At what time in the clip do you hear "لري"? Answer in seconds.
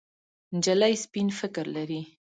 1.75-2.01